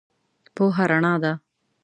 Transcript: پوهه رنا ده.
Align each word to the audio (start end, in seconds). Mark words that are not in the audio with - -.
پوهه 0.55 0.85
رنا 0.89 1.13
ده. 1.23 1.31